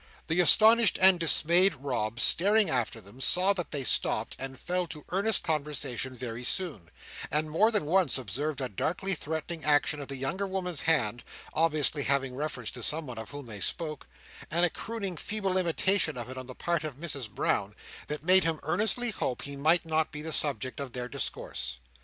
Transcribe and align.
The 0.25 0.39
astonished 0.39 0.97
and 0.99 1.19
dismayed 1.19 1.75
Rob 1.75 2.19
staring 2.19 2.71
after 2.71 2.99
them, 3.01 3.21
saw 3.21 3.53
that 3.53 3.69
they 3.69 3.83
stopped, 3.83 4.35
and 4.39 4.59
fell 4.59 4.87
to 4.87 5.05
earnest 5.09 5.43
conversation 5.43 6.17
very 6.17 6.43
soon; 6.43 6.89
and 7.29 7.51
more 7.51 7.69
than 7.69 7.85
once 7.85 8.17
observed 8.17 8.61
a 8.61 8.67
darkly 8.67 9.13
threatening 9.13 9.63
action 9.63 9.99
of 10.01 10.07
the 10.07 10.15
younger 10.15 10.47
woman's 10.47 10.81
hand 10.81 11.23
(obviously 11.53 12.01
having 12.01 12.33
reference 12.33 12.71
to 12.71 12.81
someone 12.81 13.19
of 13.19 13.29
whom 13.29 13.45
they 13.45 13.59
spoke), 13.59 14.07
and 14.49 14.65
a 14.65 14.71
crooning 14.71 15.17
feeble 15.17 15.55
imitation 15.55 16.17
of 16.17 16.31
it 16.31 16.35
on 16.39 16.47
the 16.47 16.55
part 16.55 16.83
of 16.83 16.95
Mrs 16.95 17.29
Brown, 17.29 17.75
that 18.07 18.23
made 18.23 18.43
him 18.43 18.59
earnestly 18.63 19.11
hope 19.11 19.43
he 19.43 19.55
might 19.55 19.85
not 19.85 20.11
be 20.11 20.23
the 20.23 20.33
subject 20.33 20.79
of 20.79 20.93
their 20.93 21.07
discourse. 21.09 21.77